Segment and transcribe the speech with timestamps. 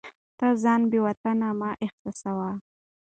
[0.37, 2.49] ته ځان بې وطنه مه احساسوه.